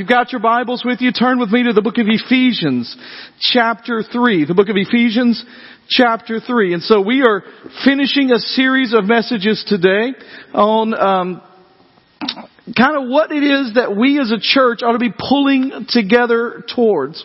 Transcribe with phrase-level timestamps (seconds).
[0.00, 2.96] you've got your Bibles with you, turn with me to the book of Ephesians,
[3.38, 4.46] chapter 3.
[4.46, 5.44] The book of Ephesians,
[5.90, 6.72] chapter 3.
[6.72, 7.42] And so we are
[7.84, 10.14] finishing a series of messages today
[10.54, 11.42] on um,
[12.74, 16.64] kind of what it is that we as a church ought to be pulling together
[16.74, 17.22] towards.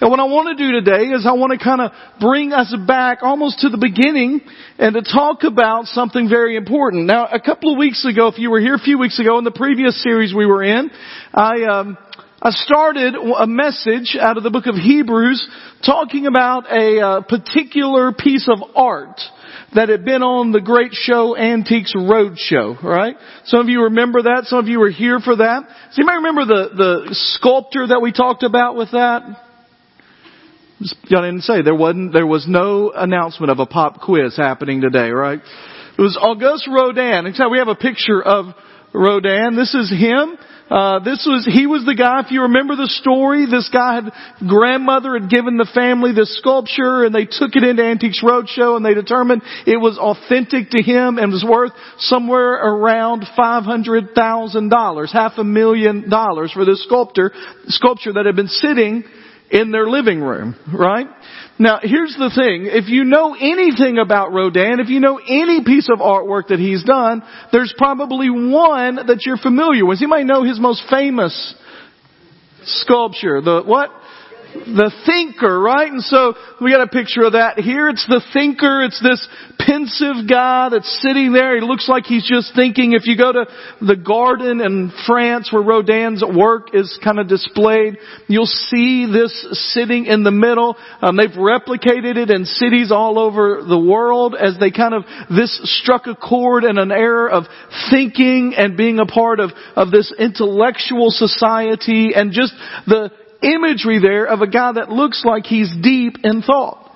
[0.00, 2.74] And what I want to do today is I want to kind of bring us
[2.86, 4.40] back almost to the beginning
[4.76, 7.06] and to talk about something very important.
[7.06, 9.44] Now, a couple of weeks ago, if you were here a few weeks ago in
[9.44, 10.90] the previous series we were in,
[11.32, 11.98] I, um,
[12.46, 15.48] I started a message out of the book of Hebrews
[15.82, 19.18] talking about a uh, particular piece of art
[19.74, 23.16] that had been on the great show Antiques Roadshow, right?
[23.46, 24.42] Some of you remember that.
[24.44, 25.62] Some of you were here for that.
[25.88, 29.22] Does anybody remember the, the sculptor that we talked about with that?
[31.04, 35.08] Y'all didn't say there wasn't, there was no announcement of a pop quiz happening today,
[35.08, 35.40] right?
[35.96, 37.24] It was Auguste Rodin.
[37.24, 38.54] Except we have a picture of
[38.92, 39.56] Rodin.
[39.56, 40.36] This is him.
[40.70, 44.48] Uh, this was, he was the guy, if you remember the story, this guy had,
[44.48, 48.84] grandmother had given the family this sculpture and they took it into Antiques Roadshow and
[48.84, 55.44] they determined it was authentic to him and was worth somewhere around $500,000, half a
[55.44, 57.32] million dollars for this sculptor,
[57.66, 59.04] sculpture that had been sitting
[59.50, 61.06] in their living room, right?
[61.58, 62.66] Now, here's the thing.
[62.66, 66.82] If you know anything about Rodin, if you know any piece of artwork that he's
[66.82, 70.00] done, there's probably one that you're familiar with.
[70.00, 71.54] You might know his most famous
[72.64, 73.40] sculpture.
[73.40, 73.90] The what?
[74.54, 75.90] The thinker, right?
[75.90, 77.88] And so we got a picture of that here.
[77.88, 78.82] It's the thinker.
[78.82, 79.26] It's this
[79.58, 81.56] pensive guy that's sitting there.
[81.56, 82.92] He looks like he's just thinking.
[82.92, 83.46] If you go to
[83.80, 89.34] the garden in France where Rodin's work is kind of displayed, you'll see this
[89.74, 90.76] sitting in the middle.
[91.02, 95.60] Um, they've replicated it in cities all over the world as they kind of, this
[95.80, 97.44] struck a chord and an era of
[97.90, 102.52] thinking and being a part of, of this intellectual society and just
[102.86, 103.10] the
[103.44, 106.90] imagery there of a guy that looks like he's deep in thought.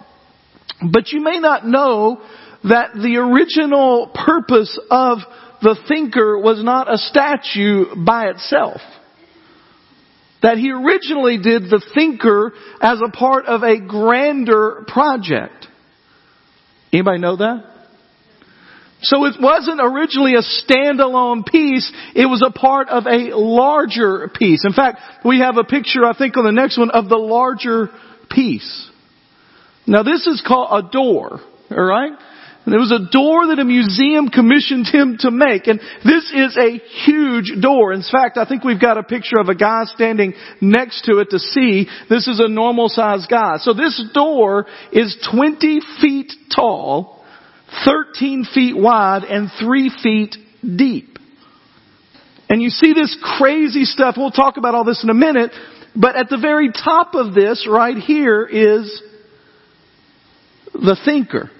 [0.81, 2.23] But you may not know
[2.65, 5.19] that the original purpose of
[5.61, 8.81] the thinker was not a statue by itself.
[10.43, 15.67] That he originally did the thinker as a part of a grander project.
[16.93, 17.78] Anybody know that?
[19.03, 24.65] So it wasn't originally a standalone piece, it was a part of a larger piece.
[24.65, 27.91] In fact, we have a picture, I think on the next one, of the larger
[28.31, 28.91] piece.
[29.87, 32.13] Now this is called a door, alright?
[32.71, 36.79] There was a door that a museum commissioned him to make, and this is a
[37.07, 37.93] huge door.
[37.93, 41.31] In fact, I think we've got a picture of a guy standing next to it
[41.31, 41.89] to see.
[42.11, 43.57] This is a normal sized guy.
[43.59, 47.18] So this door is 20 feet tall,
[47.85, 51.19] 13 feet wide and 3 feet deep.
[52.49, 54.15] And you see this crazy stuff.
[54.17, 55.53] We'll talk about all this in a minute.
[55.95, 59.03] But at the very top of this right here is
[60.73, 61.51] the thinker.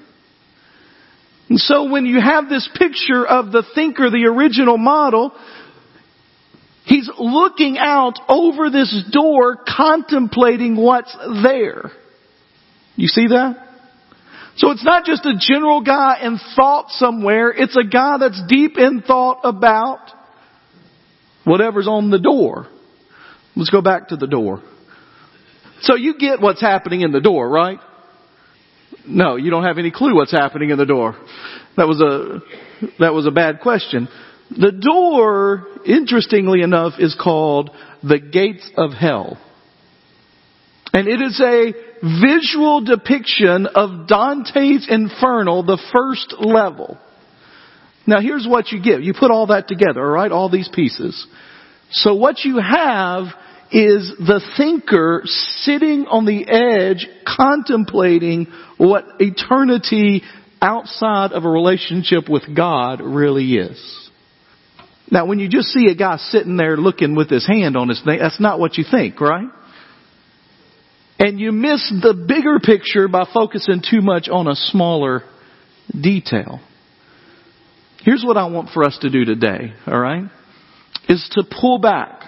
[1.49, 5.33] And so when you have this picture of the thinker, the original model,
[6.85, 11.91] he's looking out over this door contemplating what's there.
[12.97, 13.68] You see that?
[14.59, 17.51] So it's not just a general guy in thought somewhere.
[17.53, 20.01] It's a guy that's deep in thought about
[21.45, 22.67] whatever's on the door.
[23.55, 24.63] Let's go back to the door.
[25.83, 27.79] So you get what's happening in the door, right?
[29.07, 31.17] No, you don't have any clue what's happening in the door.
[31.77, 32.41] That was a,
[32.99, 34.09] that was a bad question.
[34.51, 37.71] The door, interestingly enough, is called
[38.03, 39.39] the gates of hell.
[40.93, 46.99] And it is a visual depiction of Dante's Inferno, the first level.
[48.07, 49.03] Now here's what you get.
[49.03, 50.33] You put all that together, alright?
[50.33, 51.27] All these pieces.
[51.91, 53.27] So what you have
[53.71, 58.47] is the thinker sitting on the edge contemplating
[58.79, 60.23] what eternity
[60.61, 64.11] outside of a relationship with God really is.
[65.11, 68.03] Now when you just see a guy sitting there looking with his hand on his
[68.03, 69.49] thing, that's not what you think, right?
[71.19, 75.23] And you miss the bigger picture by focusing too much on a smaller
[76.01, 76.61] detail.
[78.03, 80.25] Here's what I want for us to do today, alright?
[81.09, 82.23] Is to pull back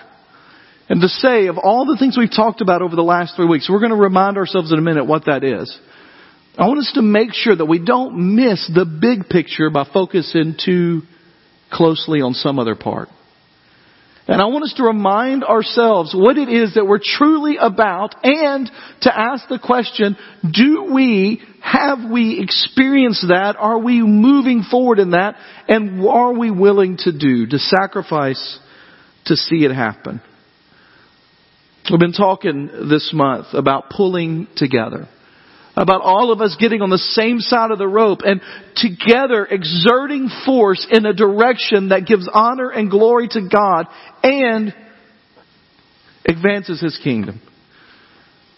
[0.89, 3.69] and to say of all the things we've talked about over the last three weeks,
[3.71, 5.79] we're going to remind ourselves in a minute what that is.
[6.59, 10.57] I want us to make sure that we don't miss the big picture by focusing
[10.63, 11.03] too
[11.71, 13.09] closely on some other part.
[14.29, 18.71] And I want us to remind ourselves what it is that we're truly about and
[19.03, 23.57] to ask the question, do we, have we experienced that?
[23.59, 25.37] Are we moving forward in that?
[25.69, 28.59] And are we willing to do, to sacrifice
[29.27, 30.21] to see it happen?
[31.91, 35.09] We've been talking this month about pulling together.
[35.77, 38.41] About all of us getting on the same side of the rope and
[38.77, 43.87] together exerting force in a direction that gives honor and glory to God
[44.23, 44.75] and
[46.27, 47.41] advances His kingdom.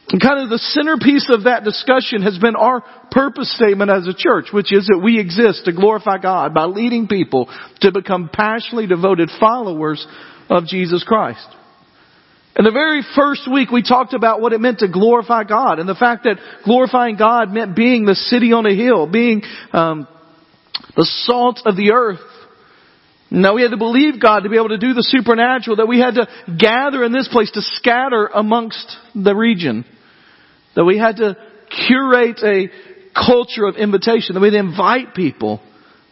[0.09, 4.15] And kind of the centerpiece of that discussion has been our purpose statement as a
[4.15, 7.49] church, which is that we exist to glorify God by leading people
[7.81, 10.07] to become passionately devoted followers
[10.51, 11.47] of Jesus Christ.
[12.55, 15.89] In the very first week, we talked about what it meant to glorify God and
[15.89, 16.37] the fact that
[16.67, 19.41] glorifying God meant being the city on a hill, being
[19.73, 20.07] um,
[20.95, 22.21] the salt of the earth.
[23.35, 25.99] Now we had to believe God to be able to do the supernatural, that we
[25.99, 29.87] had to gather in this place to scatter amongst the region,
[30.77, 31.37] that we had to
[31.89, 32.69] curate a
[33.15, 35.63] culture of invitation, that we'd invite people,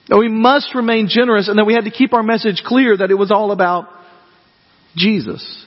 [0.09, 3.11] that we must remain generous, and that we had to keep our message clear that
[3.11, 3.87] it was all about
[4.97, 5.67] Jesus.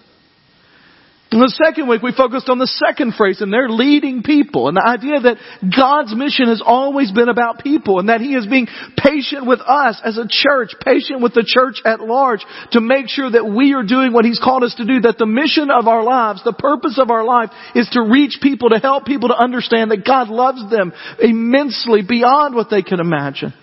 [1.33, 4.77] In the second week, we focused on the second phrase, and they're leading people, and
[4.77, 8.68] the idea that God's mission has always been about people, and that He is being
[8.95, 13.31] patient with us as a church, patient with the church at large, to make sure
[13.31, 16.03] that we are doing what He's called us to do, that the mission of our
[16.03, 19.89] lives, the purpose of our life, is to reach people, to help people to understand
[19.89, 23.56] that God loves them immensely beyond what they can imagine.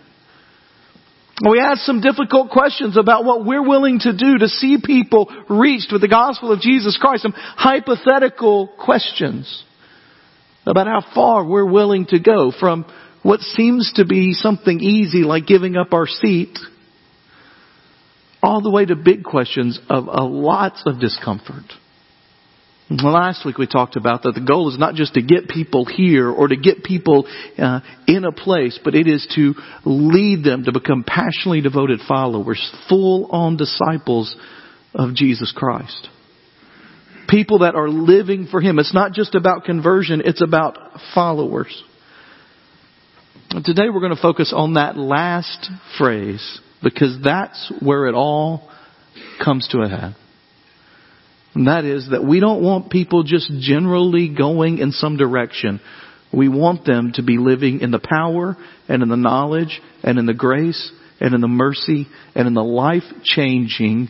[1.48, 5.90] We ask some difficult questions about what we're willing to do to see people reached
[5.90, 7.22] with the gospel of Jesus Christ.
[7.22, 9.64] Some hypothetical questions
[10.66, 12.84] about how far we're willing to go from
[13.22, 16.58] what seems to be something easy like giving up our seat
[18.43, 21.64] all the way to big questions of a lots of discomfort.
[22.90, 26.28] Last week we talked about that the goal is not just to get people here
[26.28, 27.25] or to get people
[27.56, 29.54] uh, in a place, but it is to
[29.84, 34.34] lead them to become passionately devoted followers, full on disciples
[34.92, 36.08] of Jesus Christ.
[37.28, 38.81] People that are living for Him.
[38.81, 40.76] It's not just about conversion, it's about
[41.14, 41.84] followers.
[43.64, 48.69] Today we're going to focus on that last phrase because that's where it all
[49.44, 50.16] comes to a head.
[51.55, 55.81] And that is that we don't want people just generally going in some direction.
[56.32, 58.56] We want them to be living in the power
[58.88, 62.62] and in the knowledge and in the grace and in the mercy and in the
[62.62, 64.08] life changing,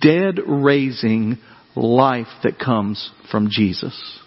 [0.00, 1.38] dead raising
[1.74, 4.20] life that comes from Jesus.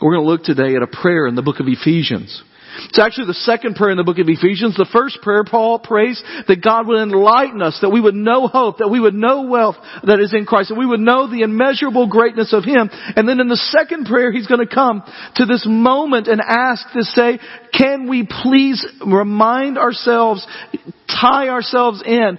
[0.00, 2.42] We're going to look today at a prayer in the book of Ephesians.
[2.88, 4.76] It's actually the second prayer in the book of Ephesians.
[4.76, 8.78] The first prayer, Paul prays that God would enlighten us, that we would know hope,
[8.78, 12.08] that we would know wealth that is in Christ, that we would know the immeasurable
[12.08, 12.90] greatness of Him.
[12.90, 15.02] And then in the second prayer, He's going to come
[15.36, 17.38] to this moment and ask to say,
[17.72, 20.46] can we please remind ourselves,
[21.08, 22.38] tie ourselves in,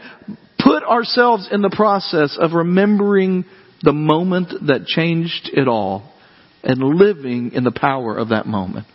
[0.59, 3.45] put ourselves in the process of remembering
[3.83, 6.11] the moment that changed it all
[6.63, 8.85] and living in the power of that moment.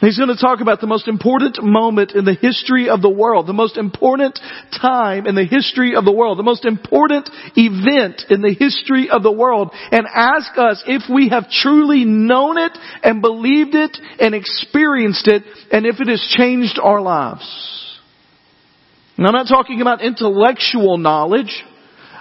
[0.00, 3.46] He's going to talk about the most important moment in the history of the world,
[3.46, 4.38] the most important
[4.80, 9.22] time in the history of the world, the most important event in the history of
[9.22, 14.34] the world, and ask us if we have truly known it and believed it and
[14.34, 17.98] experienced it, and if it has changed our lives.
[19.16, 21.62] And I'm not talking about intellectual knowledge.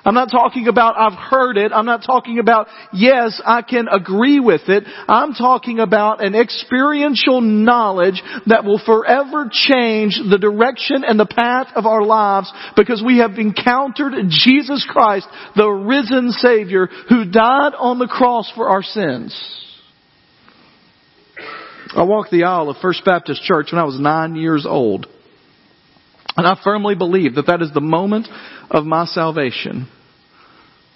[0.03, 1.71] I'm not talking about I've heard it.
[1.71, 4.83] I'm not talking about yes, I can agree with it.
[5.07, 11.67] I'm talking about an experiential knowledge that will forever change the direction and the path
[11.75, 17.99] of our lives because we have encountered Jesus Christ, the risen Savior who died on
[17.99, 19.59] the cross for our sins.
[21.93, 25.07] I walked the aisle of First Baptist Church when I was nine years old.
[26.37, 28.27] And I firmly believe that that is the moment
[28.69, 29.89] of my salvation.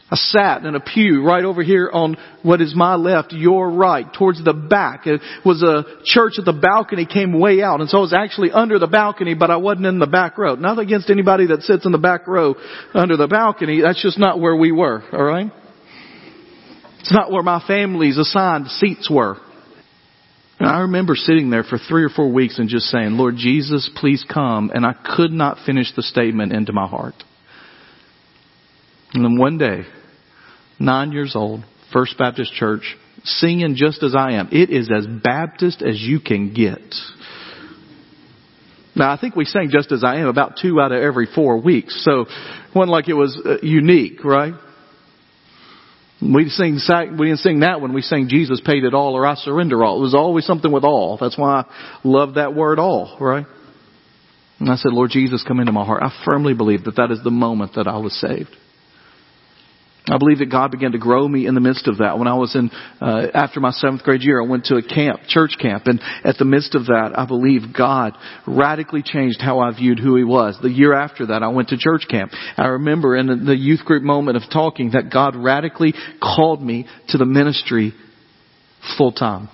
[0.09, 4.05] I sat in a pew right over here on what is my left, your right,
[4.13, 5.07] towards the back.
[5.07, 8.51] It was a church at the balcony came way out, and so I was actually
[8.51, 10.53] under the balcony, but I wasn't in the back row.
[10.53, 12.53] Not against anybody that sits in the back row
[12.93, 13.81] under the balcony.
[13.81, 15.51] That's just not where we were, alright?
[16.99, 19.37] It's not where my family's assigned seats were.
[20.59, 23.89] And I remember sitting there for three or four weeks and just saying, Lord Jesus,
[23.95, 24.71] please come.
[24.73, 27.15] And I could not finish the statement into my heart.
[29.13, 29.81] And then one day,
[30.79, 31.63] nine years old,
[31.93, 34.49] First Baptist Church, singing just as I am.
[34.51, 36.81] It is as Baptist as you can get.
[38.95, 41.59] Now I think we sang just as I am about two out of every four
[41.59, 42.27] weeks, so it
[42.73, 44.53] wasn't like it was uh, unique, right?
[46.21, 46.79] We sing,
[47.19, 49.97] we didn't sing that when we sang Jesus paid it all or I surrender all.
[49.97, 51.17] It was always something with all.
[51.19, 53.45] That's why I love that word all, right?
[54.59, 56.01] And I said, Lord Jesus, come into my heart.
[56.01, 58.55] I firmly believe that that is the moment that I was saved.
[60.07, 62.19] I believe that God began to grow me in the midst of that.
[62.19, 62.69] When I was in,
[63.01, 66.37] uh, after my seventh grade year, I went to a camp, church camp, and at
[66.37, 68.13] the midst of that, I believe God
[68.45, 70.59] radically changed how I viewed who He was.
[70.61, 72.31] The year after that, I went to church camp.
[72.55, 77.17] I remember in the youth group moment of talking that God radically called me to
[77.17, 77.93] the ministry
[78.97, 79.49] full time.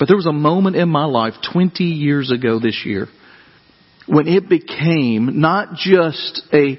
[0.00, 3.06] But there was a moment in my life 20 years ago this year
[4.06, 6.76] when it became not just a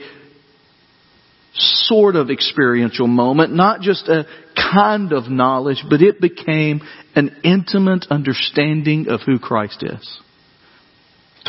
[1.56, 6.82] sort of experiential moment, not just a kind of knowledge, but it became
[7.16, 10.20] an intimate understanding of who Christ is.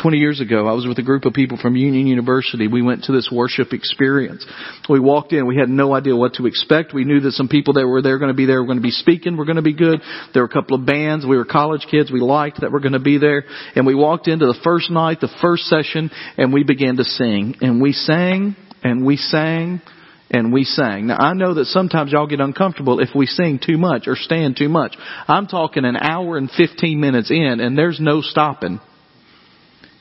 [0.01, 2.67] 20 years ago, I was with a group of people from Union University.
[2.67, 4.45] We went to this worship experience.
[4.89, 5.47] We walked in.
[5.47, 6.93] We had no idea what to expect.
[6.93, 8.83] We knew that some people that were there going to be there were going to
[8.83, 10.01] be speaking, were going to be good.
[10.33, 11.25] There were a couple of bands.
[11.25, 13.45] We were college kids we liked that were going to be there.
[13.75, 17.55] And we walked into the first night, the first session, and we began to sing.
[17.61, 19.81] And we sang, and we sang,
[20.29, 21.07] and we sang.
[21.07, 24.57] Now I know that sometimes y'all get uncomfortable if we sing too much or stand
[24.57, 24.95] too much.
[25.27, 28.79] I'm talking an hour and 15 minutes in and there's no stopping.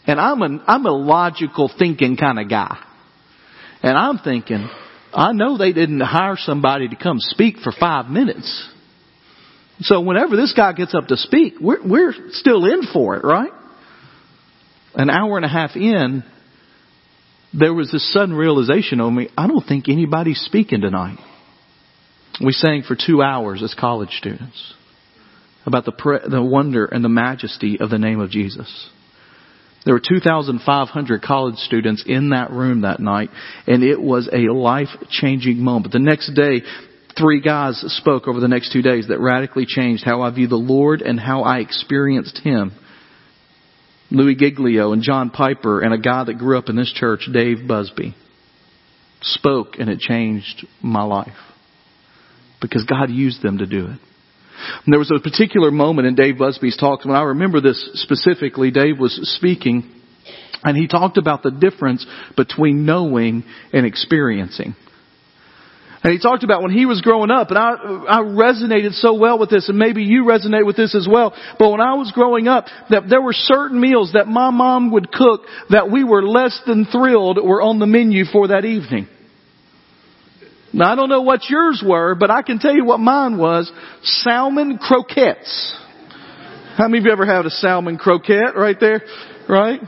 [0.06, 2.78] And I'm a, I'm a logical thinking kind of guy.
[3.82, 4.68] And I'm thinking,
[5.12, 8.70] I know they didn't hire somebody to come speak for five minutes.
[9.80, 13.50] So whenever this guy gets up to speak, we're, we're still in for it, right?
[14.94, 16.22] An hour and a half in,
[17.56, 21.18] there was this sudden realization on me, I don't think anybody's speaking tonight.
[22.44, 24.74] We sang for two hours as college students
[25.64, 28.90] about the, pre- the wonder and the majesty of the name of Jesus.
[29.84, 33.30] There were 2,500 college students in that room that night,
[33.66, 35.92] and it was a life-changing moment.
[35.92, 36.62] The next day,
[37.16, 40.56] three guys spoke over the next two days that radically changed how I view the
[40.56, 42.72] Lord and how I experienced Him.
[44.14, 47.66] Louie Giglio and John Piper and a guy that grew up in this church, Dave
[47.66, 48.14] Busby,
[49.22, 51.36] spoke and it changed my life.
[52.60, 54.00] Because God used them to do it.
[54.84, 58.70] And there was a particular moment in Dave Busby's talks when I remember this specifically.
[58.70, 59.90] Dave was speaking
[60.62, 62.06] and he talked about the difference
[62.36, 64.74] between knowing and experiencing.
[66.04, 69.38] And he talked about when he was growing up, and I, I resonated so well
[69.38, 71.34] with this, and maybe you resonate with this as well.
[71.58, 75.10] But when I was growing up, that there were certain meals that my mom would
[75.10, 79.08] cook that we were less than thrilled were on the menu for that evening.
[80.74, 83.72] Now I don't know what yours were, but I can tell you what mine was.
[84.02, 85.74] Salmon croquettes.
[86.76, 89.00] How many of you ever had a salmon croquette right there?
[89.48, 89.80] Right?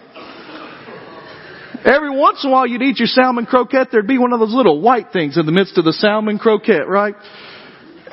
[1.84, 4.54] Every once in a while you'd eat your salmon croquette, there'd be one of those
[4.54, 7.14] little white things in the midst of the salmon croquette, right?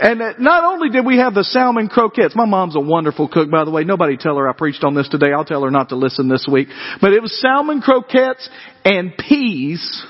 [0.01, 3.51] And uh, not only did we have the salmon croquettes, my mom's a wonderful cook,
[3.51, 3.83] by the way.
[3.83, 5.31] Nobody tell her I preached on this today.
[5.33, 6.69] I'll tell her not to listen this week.
[6.99, 8.49] But it was salmon croquettes
[8.83, 10.03] and peas,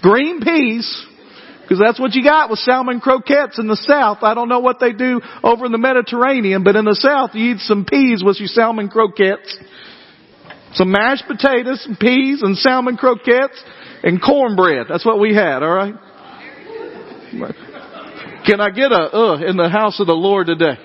[0.00, 1.06] green peas,
[1.62, 4.18] because that's what you got with salmon croquettes in the South.
[4.22, 7.54] I don't know what they do over in the Mediterranean, but in the South you
[7.54, 9.58] eat some peas with your salmon croquettes.
[10.76, 13.62] Some mashed potatoes, some peas, and salmon croquettes,
[14.02, 14.86] and cornbread.
[14.88, 15.94] That's what we had, alright?
[18.46, 20.78] Can I get a uh in the house of the Lord today?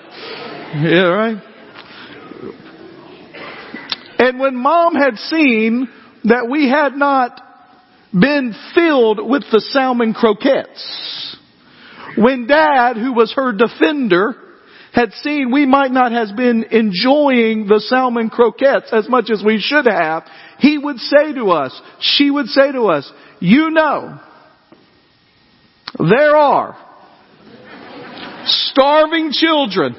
[0.74, 1.42] Yeah, right?
[4.18, 5.88] And when mom had seen
[6.24, 7.40] that we had not
[8.12, 11.36] been filled with the salmon croquettes.
[12.16, 14.34] When dad, who was her defender,
[14.92, 19.58] had seen we might not have been enjoying the salmon croquettes as much as we
[19.58, 20.24] should have,
[20.58, 24.20] he would say to us, she would say to us, you know,
[25.98, 26.76] there are
[28.44, 29.96] starving children.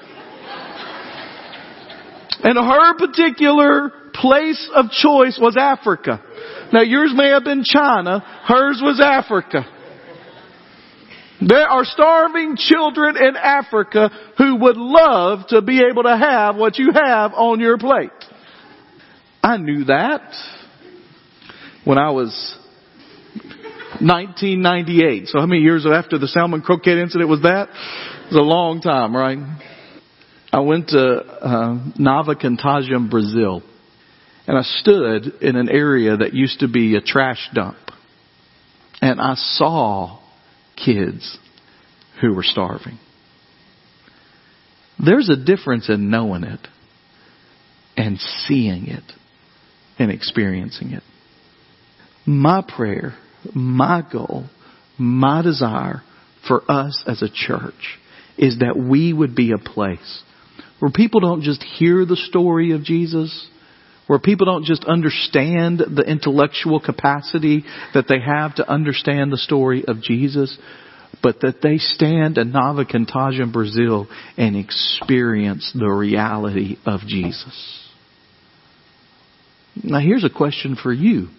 [2.44, 6.22] And her particular place of choice was Africa.
[6.72, 9.66] Now yours may have been China, hers was Africa.
[11.42, 16.78] There are starving children in Africa who would love to be able to have what
[16.78, 18.12] you have on your plate.
[19.42, 20.22] I knew that
[21.84, 22.58] when I was
[24.00, 25.28] 1998.
[25.28, 27.70] So how many years after the salmon croquette incident was that?
[27.70, 29.38] It was a long time, right?
[30.52, 33.64] I went to uh, Nova Contagem, Brazil.
[34.46, 37.78] And I stood in an area that used to be a trash dump.
[39.02, 40.20] And I saw
[40.84, 41.38] kids
[42.22, 42.98] who were starving.
[45.04, 46.68] There's a difference in knowing it
[47.98, 49.04] and seeing it
[50.00, 51.04] and experiencing it.
[52.26, 53.16] My prayer,
[53.54, 54.46] my goal,
[54.98, 56.04] my desire
[56.48, 58.00] for us as a church
[58.38, 60.24] is that we would be a place
[60.80, 63.48] where people don't just hear the story of Jesus,
[64.08, 69.84] where people don't just understand the intellectual capacity that they have to understand the story
[69.88, 70.58] of Jesus,
[71.22, 74.08] but that they stand in Nova Contagem, Brazil
[74.38, 77.80] and experience the reality of Jesus.
[79.82, 81.30] Now here's a question for you.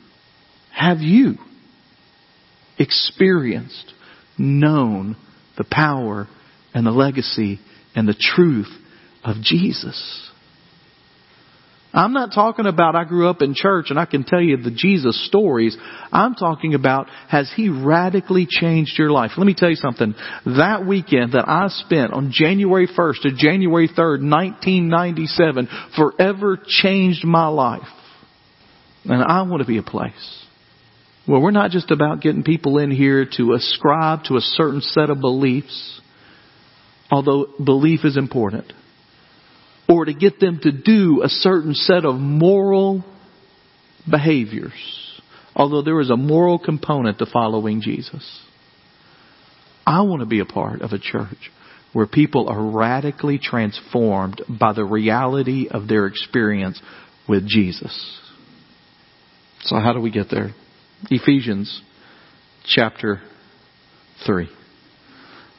[0.73, 1.35] Have you
[2.79, 3.93] experienced,
[4.39, 5.17] known
[5.57, 6.27] the power
[6.73, 7.61] and the legacy
[7.95, 8.71] and the truth
[9.23, 10.31] of Jesus?
[11.95, 14.73] I'm not talking about I grew up in church and I can tell you the
[14.73, 15.77] Jesus stories.
[16.11, 19.33] I'm talking about has He radically changed your life?
[19.37, 20.15] Let me tell you something.
[20.45, 27.47] That weekend that I spent on January 1st to January 3rd, 1997 forever changed my
[27.47, 27.83] life.
[29.05, 30.45] And I want to be a place
[31.27, 35.11] where we're not just about getting people in here to ascribe to a certain set
[35.11, 36.01] of beliefs,
[37.11, 38.73] although belief is important
[39.89, 43.05] or to get them to do a certain set of moral
[44.11, 44.73] behaviors.
[45.55, 48.41] Although there is a moral component to following Jesus.
[49.87, 51.51] I want to be a part of a church
[51.93, 56.81] where people are radically transformed by the reality of their experience
[57.29, 58.21] with Jesus.
[59.61, 60.51] So how do we get there?
[61.11, 61.83] Ephesians
[62.67, 63.21] chapter
[64.27, 64.49] 3.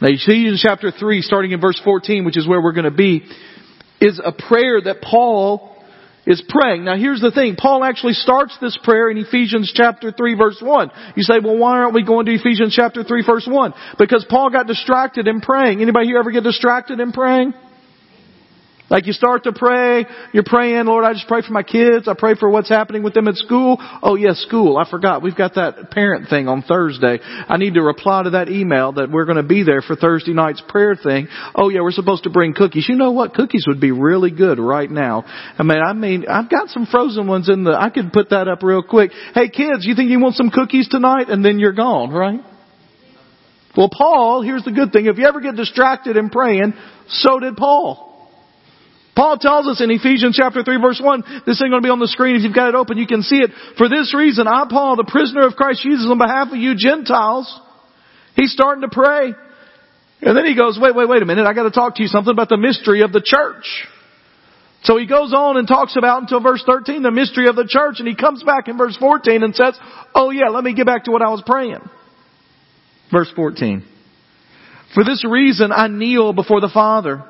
[0.01, 3.23] Now Ephesians chapter 3 starting in verse 14, which is where we're going to be,
[4.05, 5.75] is a prayer that Paul
[6.25, 6.85] is praying.
[6.85, 7.55] Now here's the thing.
[7.55, 10.91] Paul actually starts this prayer in Ephesians chapter 3 verse 1.
[11.15, 13.73] You say, well why aren't we going to Ephesians chapter 3 verse 1?
[13.99, 15.81] Because Paul got distracted in praying.
[15.81, 17.53] Anybody here ever get distracted in praying?
[18.87, 22.07] Like you start to pray, you're praying, Lord, I just pray for my kids.
[22.07, 23.77] I pray for what's happening with them at school.
[23.79, 24.77] Oh yes, school.
[24.77, 25.23] I forgot.
[25.23, 27.19] We've got that parent thing on Thursday.
[27.21, 30.33] I need to reply to that email that we're going to be there for Thursday
[30.33, 31.27] night's prayer thing.
[31.55, 32.85] Oh yeah, we're supposed to bring cookies.
[32.87, 33.33] You know what?
[33.33, 35.23] Cookies would be really good right now.
[35.57, 38.47] I mean, I mean, I've got some frozen ones in the, I could put that
[38.47, 39.09] up real quick.
[39.33, 41.29] Hey kids, you think you want some cookies tonight?
[41.29, 42.39] And then you're gone, right?
[43.75, 45.07] Well, Paul, here's the good thing.
[45.07, 46.75] If you ever get distracted in praying,
[47.07, 48.14] so did Paul.
[49.15, 51.99] Paul tells us in Ephesians chapter 3 verse 1, this thing going to be on
[51.99, 53.49] the screen if you've got it open, you can see it.
[53.77, 57.47] For this reason, I, Paul, the prisoner of Christ Jesus, on behalf of you Gentiles,
[58.35, 59.33] he's starting to pray.
[60.21, 62.31] And then he goes, wait, wait, wait a minute, I gotta talk to you something
[62.31, 63.87] about the mystery of the church.
[64.83, 67.95] So he goes on and talks about until verse 13 the mystery of the church
[67.99, 69.79] and he comes back in verse 14 and says,
[70.13, 71.79] oh yeah, let me get back to what I was praying.
[73.11, 73.83] Verse 14.
[74.93, 77.23] For this reason I kneel before the Father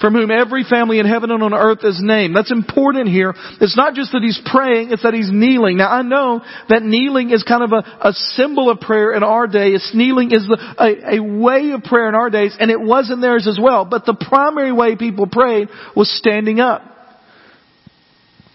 [0.00, 2.36] from whom every family in heaven and on earth is named.
[2.36, 3.34] That's important here.
[3.60, 5.76] It's not just that he's praying, it's that he's kneeling.
[5.78, 9.46] Now I know that kneeling is kind of a, a symbol of prayer in our
[9.46, 9.70] day.
[9.70, 13.10] It's kneeling is the, a, a way of prayer in our days, and it was
[13.10, 13.84] in theirs as well.
[13.84, 16.93] But the primary way people prayed was standing up.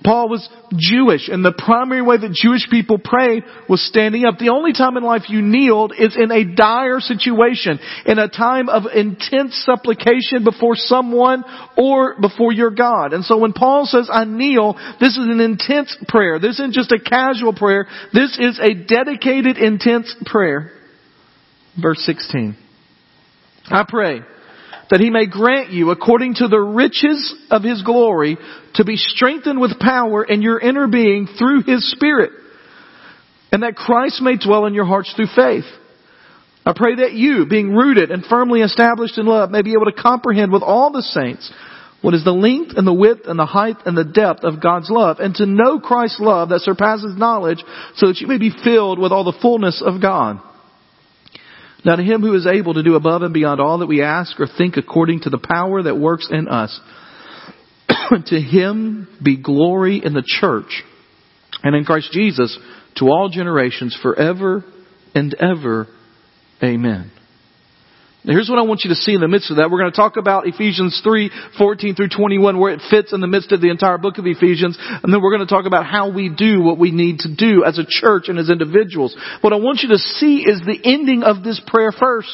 [0.04, 4.40] Paul was Jewish, and the primary way that Jewish people prayed was standing up.
[4.40, 8.70] The only time in life you kneeled is in a dire situation, in a time
[8.70, 11.44] of intense supplication before someone
[11.78, 13.12] or before your God.
[13.12, 16.40] And so when Paul says, I kneel, this is an intense prayer.
[16.40, 17.86] This isn't just a casual prayer.
[18.14, 20.72] This is a dedicated, intense prayer.
[21.80, 22.56] Verse 16.
[23.70, 24.22] I pray
[24.89, 28.38] that he may grant you, according to the riches of his glory,
[28.75, 32.32] to be strengthened with power in your inner being through his Spirit,
[33.52, 35.65] and that Christ may dwell in your hearts through faith.
[36.65, 40.02] I pray that you, being rooted and firmly established in love, may be able to
[40.02, 41.52] comprehend with all the saints
[42.02, 44.89] what is the length and the width and the height and the depth of God's
[44.89, 47.63] love, and to know Christ's love that surpasses knowledge,
[47.95, 50.39] so that you may be filled with all the fullness of God.
[51.86, 54.39] Now to him who is able to do above and beyond all that we ask
[54.39, 56.80] or think according to the power that works in us,
[58.26, 60.84] to him be glory in the church
[61.63, 62.58] and in Christ Jesus
[62.98, 64.63] to all generations forever
[65.15, 65.88] and ever.
[66.63, 67.12] Amen.
[68.23, 69.71] Now here's what I want you to see in the midst of that.
[69.71, 73.27] We're going to talk about Ephesians 3, 14 through 21, where it fits in the
[73.27, 74.77] midst of the entire book of Ephesians.
[74.79, 77.63] And then we're going to talk about how we do what we need to do
[77.63, 79.15] as a church and as individuals.
[79.39, 82.29] What I want you to see is the ending of this prayer first.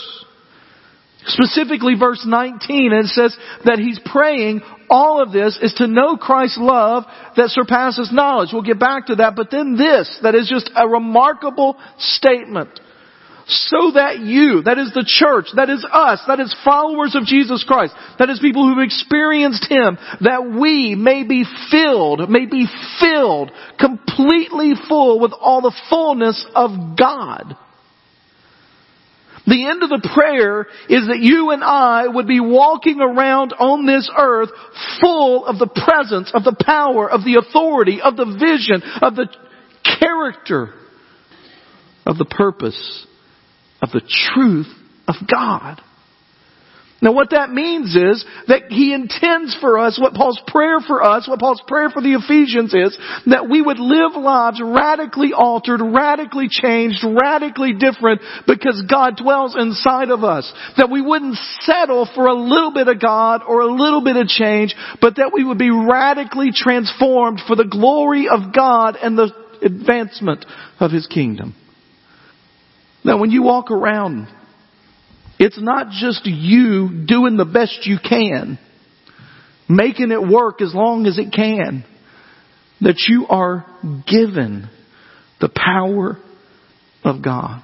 [1.27, 6.17] Specifically verse 19, and it says that he's praying all of this is to know
[6.17, 7.03] Christ's love
[7.35, 8.49] that surpasses knowledge.
[8.53, 12.79] We'll get back to that, but then this, that is just a remarkable statement
[13.47, 17.63] so that you, that is the church, that is us, that is followers of Jesus
[17.67, 22.65] Christ, that is people who've experienced Him, that we may be filled, may be
[22.99, 27.55] filled, completely full with all the fullness of God.
[29.47, 33.86] The end of the prayer is that you and I would be walking around on
[33.86, 34.49] this earth
[34.99, 39.27] full of the presence, of the power, of the authority, of the vision, of the
[39.99, 40.73] character,
[42.08, 43.05] of the purpose,
[43.85, 44.67] of the truth
[45.07, 45.79] of God.
[47.01, 51.27] Now what that means is that He intends for us, what Paul's prayer for us,
[51.27, 56.47] what Paul's prayer for the Ephesians is, that we would live lives radically altered, radically
[56.49, 60.51] changed, radically different because God dwells inside of us.
[60.77, 64.27] That we wouldn't settle for a little bit of God or a little bit of
[64.27, 69.29] change, but that we would be radically transformed for the glory of God and the
[69.61, 70.45] advancement
[70.79, 71.53] of His kingdom.
[73.05, 74.27] Now when you walk around
[75.37, 78.57] it's not just you doing the best you can,
[79.67, 81.83] making it work as long as it can,
[82.81, 83.65] that you are
[84.09, 84.69] given
[85.41, 86.17] the power
[87.03, 87.61] of God.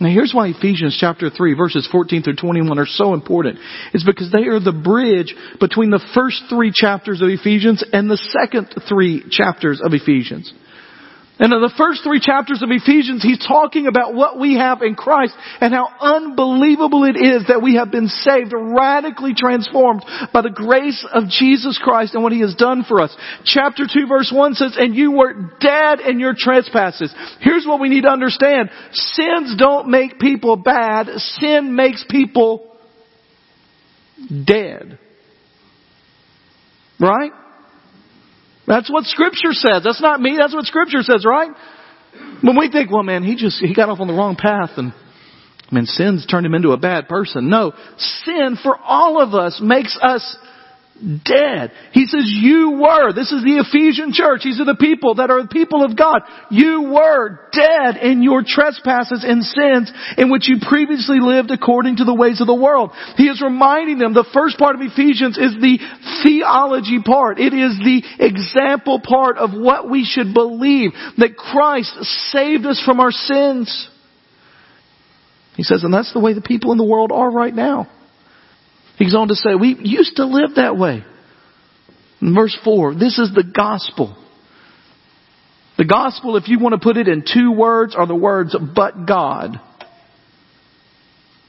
[0.00, 3.58] Now here's why Ephesians chapter 3 verses 14 through 21 are so important.
[3.94, 8.16] It's because they are the bridge between the first three chapters of Ephesians and the
[8.16, 10.52] second three chapters of Ephesians.
[11.38, 14.96] And in the first three chapters of Ephesians, he's talking about what we have in
[14.96, 20.50] Christ and how unbelievable it is that we have been saved, radically transformed by the
[20.50, 23.16] grace of Jesus Christ and what he has done for us.
[23.44, 27.14] Chapter 2 verse 1 says, and you were dead in your trespasses.
[27.40, 28.70] Here's what we need to understand.
[28.90, 31.06] Sins don't make people bad.
[31.38, 32.76] Sin makes people
[34.44, 34.98] dead.
[36.98, 37.30] Right?
[38.68, 39.82] That's what scripture says.
[39.82, 40.36] That's not me.
[40.38, 41.50] That's what scripture says, right?
[42.42, 44.92] When we think, well man, he just, he got off on the wrong path and,
[45.70, 47.50] I mean, sin's turned him into a bad person.
[47.50, 47.72] No.
[48.24, 50.36] Sin for all of us makes us
[50.98, 51.70] dead.
[51.92, 53.12] He says, you were.
[53.12, 54.42] This is the Ephesian church.
[54.42, 56.22] These are the people that are the people of God.
[56.50, 62.04] You were dead in your trespasses and sins in which you previously lived according to
[62.04, 62.90] the ways of the world.
[63.16, 65.78] He is reminding them the first part of Ephesians is the
[66.26, 67.38] theology part.
[67.38, 71.94] It is the example part of what we should believe that Christ
[72.34, 73.70] saved us from our sins.
[75.54, 77.90] He says, and that's the way the people in the world are right now.
[78.98, 81.04] He goes on to say, we used to live that way.
[82.20, 84.16] In verse 4, this is the gospel.
[85.76, 89.06] The gospel, if you want to put it in two words, are the words, but
[89.06, 89.60] God.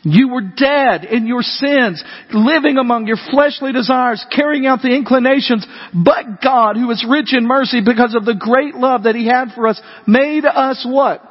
[0.03, 5.65] You were dead in your sins, living among your fleshly desires, carrying out the inclinations,
[5.93, 9.49] but God, who is rich in mercy because of the great love that He had
[9.55, 11.21] for us, made us what?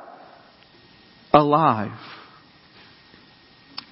[1.33, 1.92] Alive.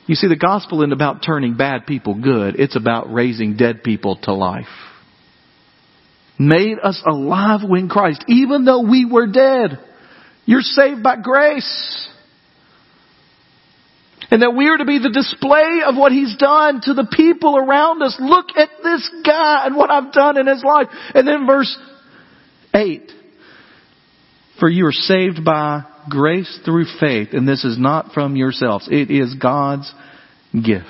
[0.07, 2.59] You see, the gospel isn't about turning bad people good.
[2.59, 4.66] It's about raising dead people to life.
[6.38, 9.79] Made us alive when Christ, even though we were dead.
[10.45, 12.09] You're saved by grace.
[14.31, 17.57] And that we are to be the display of what He's done to the people
[17.57, 18.16] around us.
[18.21, 20.88] Look at this guy and what I've done in His life.
[21.14, 21.77] And then verse
[22.75, 23.11] 8.
[24.61, 28.88] For you are saved by grace through faith, and this is not from yourselves.
[28.90, 29.92] It is God's
[30.53, 30.87] gift.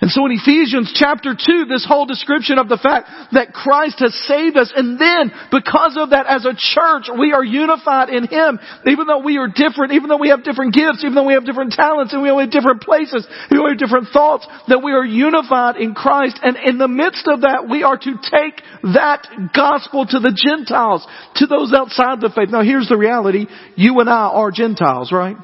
[0.00, 4.14] And so in Ephesians chapter 2, this whole description of the fact that Christ has
[4.30, 8.62] saved us, and then because of that as a church, we are unified in Him.
[8.86, 11.44] Even though we are different, even though we have different gifts, even though we have
[11.44, 15.76] different talents, and we have different places, we have different thoughts, that we are unified
[15.82, 16.38] in Christ.
[16.42, 18.62] And in the midst of that, we are to take
[18.94, 21.02] that gospel to the Gentiles,
[21.42, 22.50] to those outside the faith.
[22.50, 23.46] Now here's the reality.
[23.74, 25.36] You and I are Gentiles, right?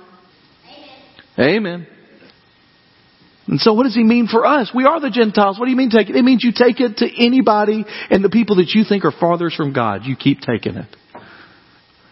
[1.39, 1.57] Amen.
[1.57, 1.87] Amen.
[3.47, 4.71] And so what does he mean for us?
[4.75, 5.59] We are the Gentiles.
[5.59, 6.17] What do you mean take it?
[6.17, 9.57] It means you take it to anybody and the people that you think are farthest
[9.57, 10.03] from God.
[10.05, 10.87] You keep taking it.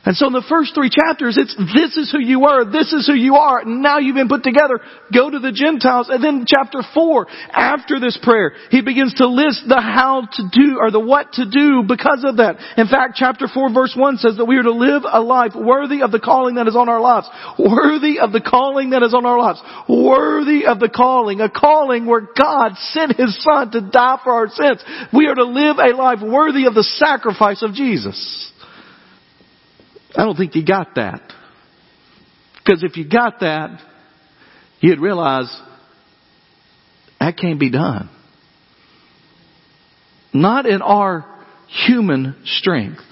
[0.04, 3.06] And so in the first three chapters, it's this is who you were, this is
[3.06, 4.80] who you are, and now you've been put together.
[5.14, 6.08] Go to the Gentiles.
[6.10, 10.78] And then chapter four, after this prayer, he begins to list the how to do
[10.82, 12.58] or the what to do because of that.
[12.76, 16.02] In fact, chapter four verse one says that we are to live a life worthy
[16.02, 17.30] of the calling that is on our lives.
[17.56, 19.62] Worthy of the calling that is on our lives.
[19.88, 21.40] Worthy of the calling.
[21.40, 24.82] A calling where God sent His Son to die for our sins.
[25.14, 28.51] We are to live a life worthy of the sacrifice of Jesus.
[30.16, 31.22] I don't think you got that.
[32.58, 33.80] Because if you got that,
[34.80, 35.50] you'd realize
[37.18, 38.10] that can't be done.
[40.32, 41.24] Not in our
[41.86, 43.02] human strength.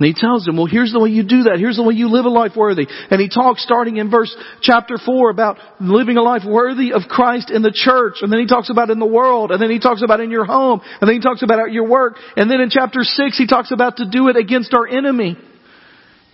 [0.00, 1.58] And he tells them, well, here's the way you do that.
[1.58, 2.88] Here's the way you live a life worthy.
[2.88, 7.50] And he talks starting in verse chapter 4 about living a life worthy of Christ
[7.50, 8.24] in the church.
[8.24, 9.50] And then he talks about in the world.
[9.50, 10.80] And then he talks about in your home.
[11.02, 12.16] And then he talks about at your work.
[12.34, 15.36] And then in chapter 6 he talks about to do it against our enemy.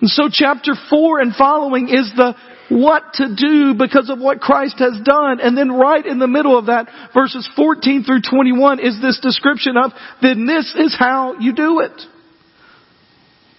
[0.01, 2.37] And so chapter 4 and following is the
[2.69, 5.41] what to do because of what Christ has done.
[5.41, 9.77] And then right in the middle of that, verses 14 through 21 is this description
[9.77, 9.91] of,
[10.23, 12.01] then this is how you do it.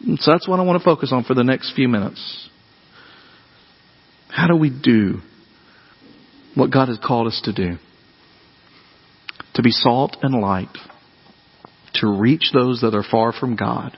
[0.05, 2.49] And so that's what I want to focus on for the next few minutes.
[4.29, 5.19] How do we do
[6.55, 7.77] what God has called us to do?
[9.55, 10.75] To be salt and light,
[11.95, 13.97] to reach those that are far from God,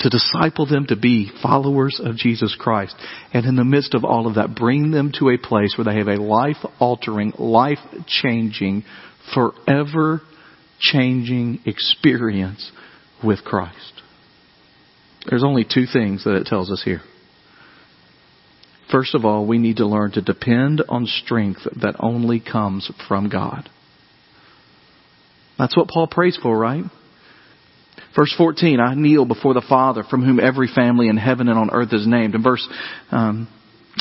[0.00, 2.94] to disciple them to be followers of Jesus Christ.
[3.32, 5.96] And in the midst of all of that, bring them to a place where they
[5.96, 8.84] have a life altering, life changing,
[9.34, 10.20] forever
[10.80, 12.70] changing experience
[13.24, 14.01] with Christ.
[15.28, 17.00] There's only two things that it tells us here.
[18.90, 23.28] First of all, we need to learn to depend on strength that only comes from
[23.30, 23.68] God.
[25.58, 26.84] That's what Paul prays for, right?
[28.14, 31.70] Verse 14, I kneel before the Father from whom every family in heaven and on
[31.70, 32.34] earth is named.
[32.34, 32.66] In verse
[33.10, 33.48] um,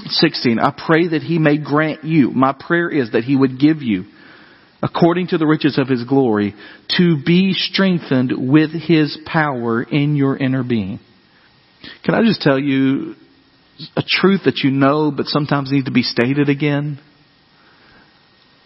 [0.07, 3.81] 16, I pray that he may grant you, my prayer is that he would give
[3.81, 4.05] you,
[4.84, 6.53] according to the riches of his glory,
[6.97, 10.99] to be strengthened with his power in your inner being.
[12.04, 13.15] Can I just tell you
[13.96, 17.00] a truth that you know but sometimes needs to be stated again?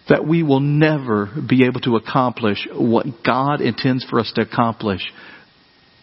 [0.07, 5.01] That we will never be able to accomplish what God intends for us to accomplish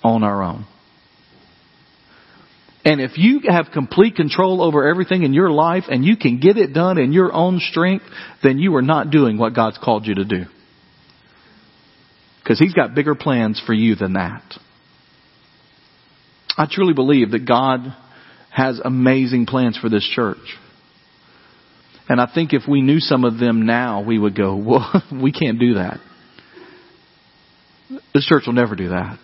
[0.03, 0.67] on our own.
[2.85, 6.57] And if you have complete control over everything in your life and you can get
[6.57, 8.05] it done in your own strength,
[8.43, 10.45] then you are not doing what God's called you to do.
[12.43, 14.43] Because He's got bigger plans for you than that.
[16.57, 17.81] I truly believe that God
[18.51, 20.59] has amazing plans for this church.
[22.09, 25.33] And I think if we knew some of them now, we would go, well, we
[25.33, 26.01] can't do that.
[28.15, 29.19] This church will never do that.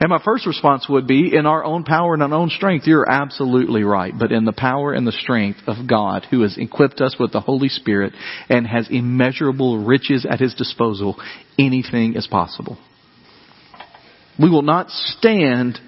[0.00, 3.08] And my first response would be, in our own power and our own strength, you're
[3.10, 4.14] absolutely right.
[4.16, 7.40] But in the power and the strength of God, who has equipped us with the
[7.40, 8.12] Holy Spirit
[8.48, 11.20] and has immeasurable riches at His disposal,
[11.58, 12.78] anything is possible.
[14.38, 15.78] We will not stand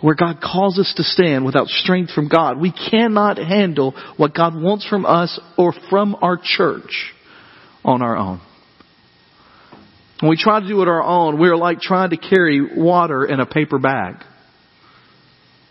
[0.00, 2.58] where God calls us to stand without strength from God.
[2.58, 7.12] We cannot handle what God wants from us or from our church
[7.84, 8.40] on our own.
[10.20, 13.40] When we try to do it our own, we're like trying to carry water in
[13.40, 14.16] a paper bag.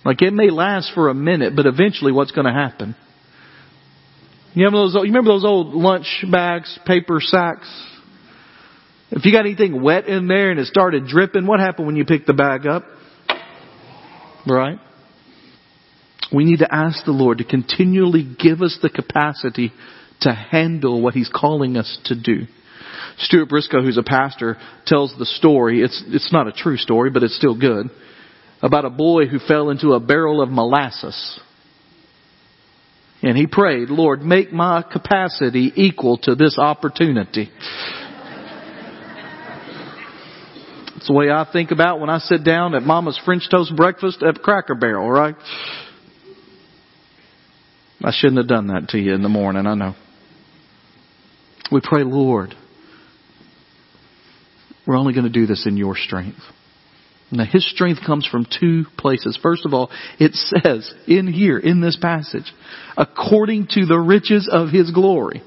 [0.04, 2.96] Like it may last for a minute, but eventually what's going to happen?
[4.54, 7.68] You remember those, you remember those old lunch bags, paper sacks?
[9.12, 12.06] If you got anything wet in there and it started dripping, what happened when you
[12.06, 12.84] picked the bag up?
[14.48, 14.80] Right?
[16.34, 19.72] We need to ask the Lord to continually give us the capacity
[20.22, 22.46] to handle what He's calling us to do.
[23.18, 25.82] Stuart Briscoe, who's a pastor, tells the story.
[25.82, 27.88] It's, it's not a true story, but it's still good.
[28.62, 31.40] About a boy who fell into a barrel of molasses.
[33.22, 37.50] And he prayed, Lord, make my capacity equal to this opportunity.
[41.00, 44.22] It's the way I think about when I sit down at Mama's French toast breakfast
[44.22, 45.34] at Cracker Barrel, right?
[48.04, 49.96] I shouldn't have done that to you in the morning, I know.
[51.72, 52.54] We pray, Lord,
[54.86, 56.42] we're only going to do this in your strength.
[57.32, 59.40] Now, his strength comes from two places.
[59.42, 62.52] First of all, it says in here, in this passage,
[62.98, 65.44] according to the riches of his glory.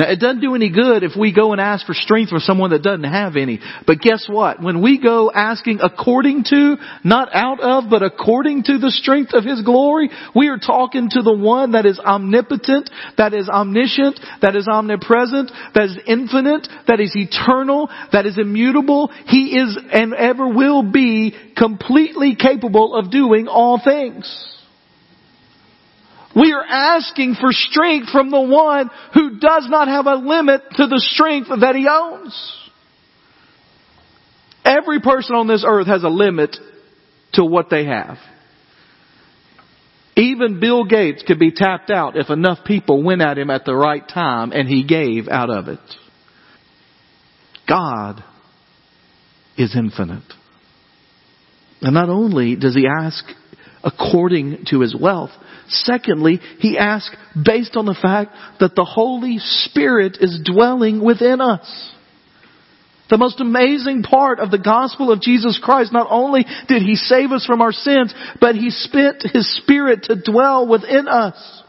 [0.00, 2.70] Now, it doesn't do any good if we go and ask for strength from someone
[2.70, 3.60] that doesn't have any.
[3.86, 4.62] But guess what?
[4.62, 9.44] When we go asking according to, not out of, but according to the strength of
[9.44, 14.56] His glory, we are talking to the one that is omnipotent, that is omniscient, that
[14.56, 19.10] is omnipresent, that is infinite, that is eternal, that is immutable.
[19.26, 24.59] He is and ever will be completely capable of doing all things.
[26.40, 30.86] We are asking for strength from the one who does not have a limit to
[30.86, 32.56] the strength that he owns.
[34.64, 36.56] Every person on this earth has a limit
[37.34, 38.16] to what they have.
[40.16, 43.74] Even Bill Gates could be tapped out if enough people went at him at the
[43.74, 45.78] right time and he gave out of it.
[47.68, 48.24] God
[49.56, 50.24] is infinite.
[51.82, 53.24] And not only does he ask
[53.82, 55.30] according to his wealth,
[55.70, 61.94] Secondly, he asks based on the fact that the Holy Spirit is dwelling within us.
[63.08, 67.30] The most amazing part of the gospel of Jesus Christ, not only did he save
[67.32, 71.62] us from our sins, but he spent his spirit to dwell within us.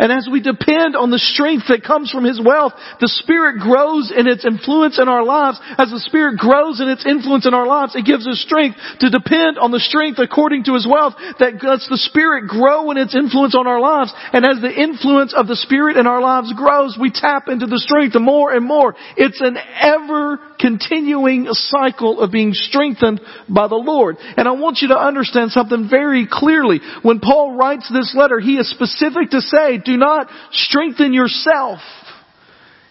[0.00, 2.72] And as we depend on the strength that comes from His wealth,
[3.04, 5.60] the Spirit grows in its influence in our lives.
[5.76, 9.12] As the Spirit grows in its influence in our lives, it gives us strength to
[9.12, 13.12] depend on the strength according to His wealth that lets the Spirit grow in its
[13.12, 14.08] influence on our lives.
[14.32, 17.78] And as the influence of the Spirit in our lives grows, we tap into the
[17.78, 18.96] strength more and more.
[19.20, 24.16] It's an ever continuing cycle of being strengthened by the Lord.
[24.20, 26.80] And I want you to understand something very clearly.
[27.02, 31.80] When Paul writes this letter, he is specific to say, do not strengthen yourself.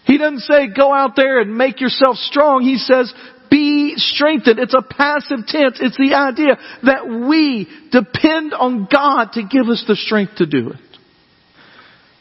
[0.05, 2.62] He doesn't say go out there and make yourself strong.
[2.63, 3.13] He says
[3.49, 4.59] be strengthened.
[4.59, 5.77] It's a passive tense.
[5.79, 10.69] It's the idea that we depend on God to give us the strength to do
[10.69, 10.79] it.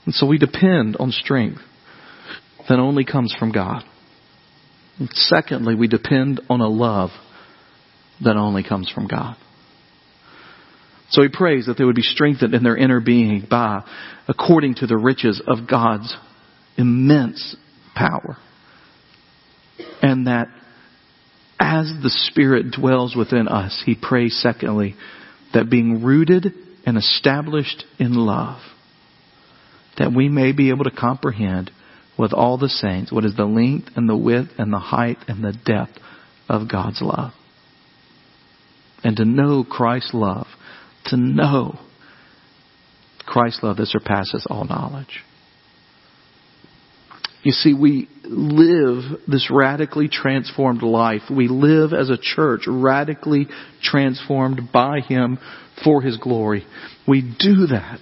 [0.06, 1.60] And so we depend on strength
[2.68, 3.82] that only comes from God.
[4.98, 7.10] And secondly, we depend on a love
[8.22, 9.36] that only comes from God.
[11.10, 13.82] So he prays that they would be strengthened in their inner being by,
[14.26, 16.14] according to the riches of God's
[16.76, 17.56] immense
[17.94, 18.36] power.
[20.02, 20.48] And that
[21.58, 24.94] as the Spirit dwells within us, he prays secondly,
[25.54, 26.52] that being rooted
[26.84, 28.60] and established in love,
[29.98, 31.70] that we may be able to comprehend
[32.18, 35.42] with all the saints what is the length and the width and the height and
[35.42, 35.98] the depth
[36.48, 37.32] of God's love.
[39.02, 40.46] And to know Christ's love
[41.08, 41.78] to know
[43.26, 45.22] Christ's love that surpasses all knowledge.
[47.42, 51.22] You see, we live this radically transformed life.
[51.30, 53.46] We live as a church radically
[53.82, 55.38] transformed by Him
[55.84, 56.66] for His glory.
[57.06, 58.00] We do that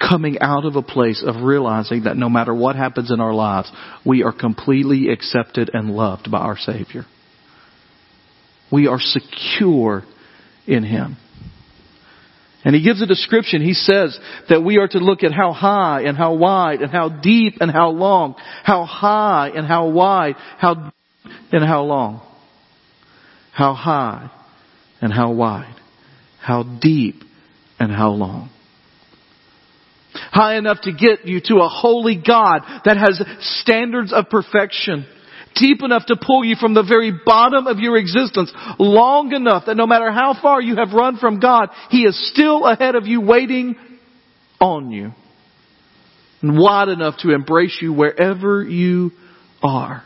[0.00, 3.70] coming out of a place of realizing that no matter what happens in our lives,
[4.04, 7.04] we are completely accepted and loved by our Savior.
[8.72, 10.04] We are secure
[10.70, 11.16] in him.
[12.64, 13.62] And he gives a description.
[13.62, 17.08] He says that we are to look at how high and how wide and how
[17.08, 18.34] deep and how long.
[18.64, 20.92] How high and how wide, how deep
[21.52, 22.22] and how long.
[23.52, 24.30] How high
[25.00, 25.74] and how wide.
[26.38, 27.22] How deep
[27.78, 28.50] and how long.
[30.12, 33.22] High enough to get you to a holy God that has
[33.62, 35.06] standards of perfection
[35.60, 39.76] deep enough to pull you from the very bottom of your existence, long enough that
[39.76, 43.20] no matter how far you have run from God, He is still ahead of you
[43.20, 43.76] waiting
[44.60, 45.12] on you.
[46.42, 49.12] And wide enough to embrace you wherever you
[49.62, 50.02] are.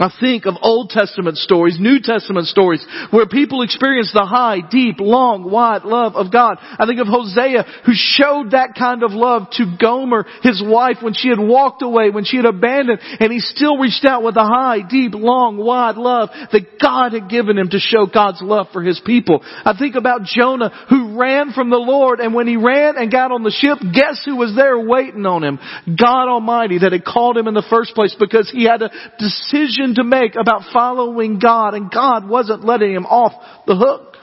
[0.00, 4.96] I think of Old Testament stories, New Testament stories, where people experience the high, deep,
[4.98, 6.56] long, wide love of God.
[6.58, 11.12] I think of Hosea, who showed that kind of love to Gomer, his wife, when
[11.12, 14.44] she had walked away, when she had abandoned, and he still reached out with a
[14.44, 18.82] high, deep, long, wide love that God had given him to show God's love for
[18.82, 19.40] his people.
[19.44, 23.32] I think about Jonah, who ran from the Lord, and when he ran and got
[23.32, 25.58] on the ship, guess who was there waiting on him?
[25.86, 29.89] God Almighty that had called him in the first place because he had a decision
[29.90, 33.32] decision to make about following God and God wasn't letting him off
[33.66, 34.16] the hook.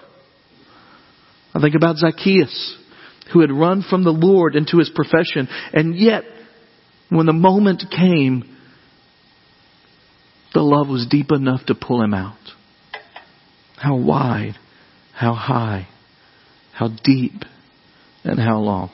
[1.54, 2.78] I think about Zacchaeus
[3.34, 6.24] who had run from the Lord into his profession and yet
[7.10, 8.56] when the moment came
[10.54, 12.38] the love was deep enough to pull him out.
[13.76, 14.56] How wide,
[15.14, 15.88] how high,
[16.74, 17.44] how deep,
[18.24, 18.90] and how long.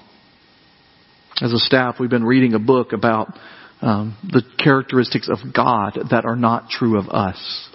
[1.41, 3.38] As a staff, we've been reading a book about
[3.84, 7.69] um, the characteristics of God that are not true of us.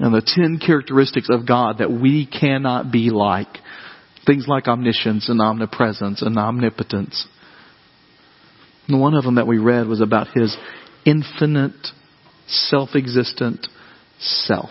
[0.00, 3.46] And the ten characteristics of God that we cannot be like.
[4.26, 7.28] Things like omniscience and omnipresence and omnipotence.
[8.88, 10.56] And one of them that we read was about His
[11.04, 11.88] infinite,
[12.48, 13.68] self-existent
[14.18, 14.70] self.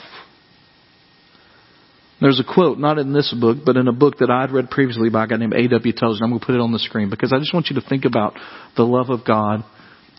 [2.19, 5.09] There's a quote, not in this book, but in a book that I'd read previously
[5.09, 5.93] by a guy named A.W.
[5.93, 6.23] Tozer.
[6.23, 8.03] I'm going to put it on the screen because I just want you to think
[8.03, 8.35] about
[8.75, 9.63] the love of God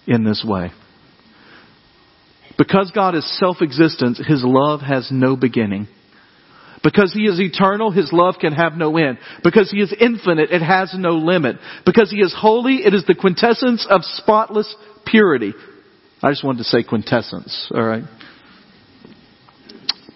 [0.06, 0.70] in this way.
[2.58, 5.88] Because God is self-existent, His love has no beginning.
[6.82, 9.18] Because He is eternal, His love can have no end.
[9.42, 11.56] Because He is infinite, it has no limit.
[11.86, 14.74] Because He is holy, it is the quintessence of spotless
[15.06, 15.54] purity.
[16.22, 18.04] I just wanted to say quintessence, alright?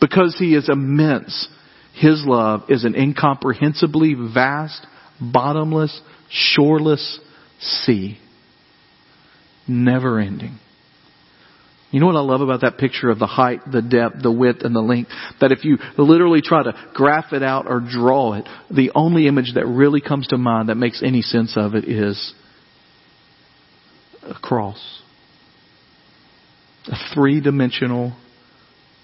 [0.01, 1.49] Because He is immense,
[1.95, 4.87] His love is an incomprehensibly vast,
[5.21, 7.19] bottomless, shoreless
[7.61, 8.19] sea
[9.69, 10.59] never ending.
[11.91, 14.63] You know what I love about that picture of the height, the depth, the width,
[14.63, 15.11] and the length?
[15.41, 19.53] That if you literally try to graph it out or draw it, the only image
[19.55, 22.35] that really comes to mind that makes any sense of it is
[24.23, 25.01] a cross.
[26.89, 28.17] A three dimensional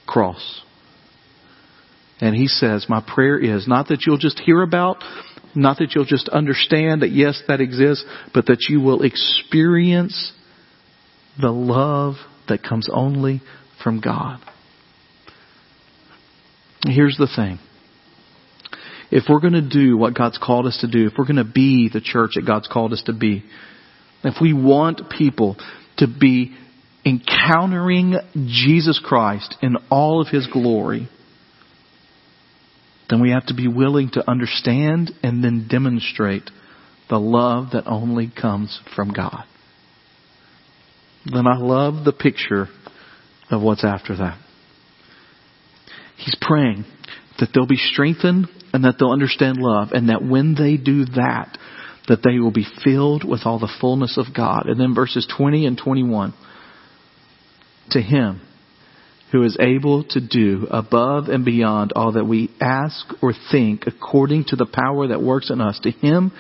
[0.07, 0.63] cross.
[2.21, 5.03] And he says, My prayer is not that you'll just hear about
[5.55, 10.33] Not that you'll just understand that yes, that exists, but that you will experience
[11.41, 12.15] the love
[12.49, 13.41] that comes only
[13.83, 14.41] from God.
[16.85, 17.59] Here's the thing.
[19.11, 21.45] If we're going to do what God's called us to do, if we're going to
[21.45, 23.45] be the church that God's called us to be,
[24.25, 25.57] if we want people
[25.99, 26.57] to be
[27.05, 31.09] encountering Jesus Christ in all of His glory,
[33.11, 36.51] then we have to be willing to understand and then demonstrate
[37.11, 39.45] the love that only comes from God.
[41.25, 42.69] Then I love the picture
[43.51, 44.39] of what's after that.
[46.17, 46.85] He's praying
[47.39, 51.59] that they'll be strengthened and that they'll understand love and that when they do that,
[52.09, 54.67] that they will be filled with all the fullness of God.
[54.67, 56.35] And then verses 20 and 21.
[57.91, 58.41] To Him
[59.33, 64.45] who is able to do above and beyond all that we ask or think according
[64.45, 65.81] to the power that works in us.
[65.83, 66.33] To Him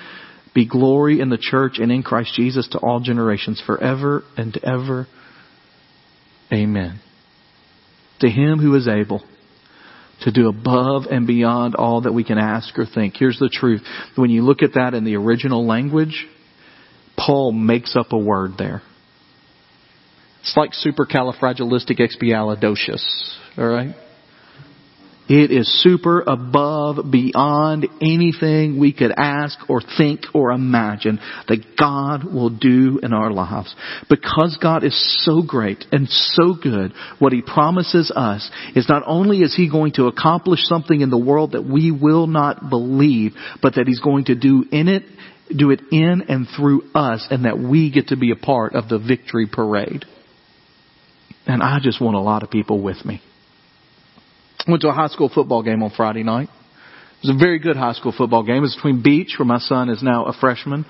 [0.54, 5.06] be glory in the church and in Christ Jesus to all generations forever and ever.
[6.52, 7.00] Amen.
[8.20, 9.24] To Him who is able
[10.22, 13.14] to do above and beyond all that we can ask or think.
[13.16, 13.82] Here's the truth.
[14.14, 16.26] When you look at that in the original language,
[17.16, 18.82] Paul makes up a word there.
[20.42, 23.02] It's like supercalifragilisticexpialidocious.
[23.58, 23.96] Alright?
[25.34, 31.18] It is super above, beyond anything we could ask or think or imagine
[31.48, 33.74] that God will do in our lives.
[34.10, 39.38] Because God is so great and so good, what He promises us is not only
[39.38, 43.76] is He going to accomplish something in the world that we will not believe, but
[43.76, 45.04] that He's going to do in it,
[45.56, 48.90] do it in and through us, and that we get to be a part of
[48.90, 50.04] the victory parade.
[51.46, 53.22] And I just want a lot of people with me.
[54.68, 56.48] Went to a high school football game on Friday night.
[56.48, 58.58] It was a very good high school football game.
[58.58, 60.86] It was between Beach, where my son is now a freshman,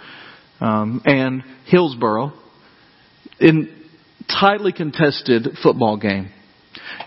[0.61, 2.33] um, and Hillsboro.
[3.41, 3.75] In
[4.29, 6.31] tightly contested football game.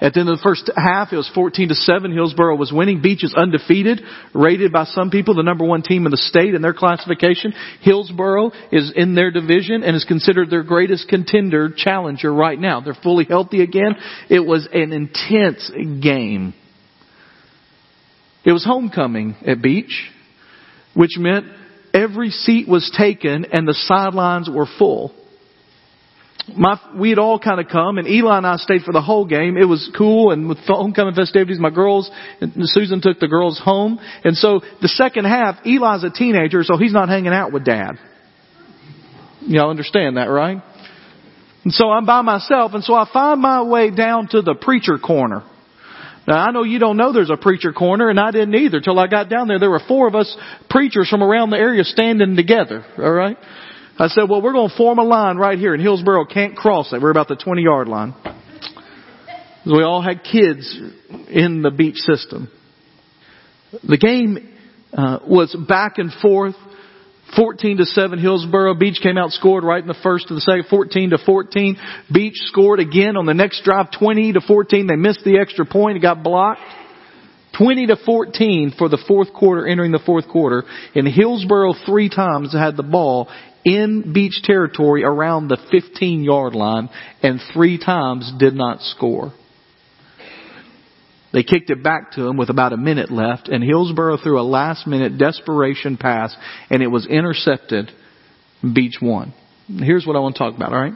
[0.01, 2.11] At the end of the first half, it was 14 to 7.
[2.11, 3.01] Hillsboro was winning.
[3.01, 4.01] Beach is undefeated,
[4.33, 7.53] rated by some people the number one team in the state in their classification.
[7.81, 12.81] Hillsboro is in their division and is considered their greatest contender challenger right now.
[12.81, 13.95] They're fully healthy again.
[14.29, 15.71] It was an intense
[16.01, 16.53] game.
[18.43, 20.11] It was homecoming at Beach,
[20.93, 21.47] which meant
[21.93, 25.13] every seat was taken and the sidelines were full
[26.55, 29.25] my, we had all kind of come, and Eli and I stayed for the whole
[29.25, 29.57] game.
[29.57, 32.09] It was cool, and with homecoming festivities, my girls,
[32.39, 33.99] and Susan took the girls home.
[34.23, 37.93] And so the second half, Eli's a teenager, so he's not hanging out with dad.
[39.41, 40.61] Y'all understand that, right?
[41.63, 44.99] And so I'm by myself, and so I find my way down to the preacher
[44.99, 45.43] corner.
[46.27, 48.99] Now I know you don't know there's a preacher corner, and I didn't either till
[48.99, 49.59] I got down there.
[49.59, 50.35] There were four of us
[50.69, 53.37] preachers from around the area standing together, alright?
[53.97, 56.91] I said, well, we're going to form a line right here, in Hillsboro can't cross
[56.91, 57.01] it.
[57.01, 58.13] We're about the 20 yard line.
[59.65, 60.77] We all had kids
[61.29, 62.51] in the beach system.
[63.87, 64.53] The game
[64.93, 66.55] uh, was back and forth.
[67.35, 68.75] 14 to 7 Hillsboro.
[68.75, 70.65] Beach came out scored right in the first of the second.
[70.69, 71.77] 14 to 14.
[72.13, 73.87] Beach scored again on the next drive.
[73.97, 74.87] 20 to 14.
[74.87, 75.97] They missed the extra point.
[75.97, 76.61] It got blocked.
[77.57, 80.63] 20 to 14 for the fourth quarter, entering the fourth quarter.
[80.93, 83.29] And Hillsboro three times had the ball
[83.65, 86.89] in beach territory around the 15 yard line
[87.21, 89.33] and three times did not score.
[91.33, 94.43] They kicked it back to him with about a minute left and Hillsboro threw a
[94.43, 96.33] last minute desperation pass
[96.69, 97.91] and it was intercepted.
[98.61, 99.33] Beach won.
[99.67, 100.93] Here's what I want to talk about, alright?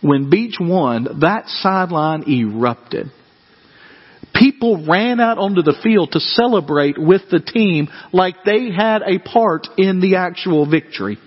[0.00, 3.10] When Beach won, that sideline erupted.
[4.34, 9.18] People ran out onto the field to celebrate with the team like they had a
[9.18, 11.18] part in the actual victory.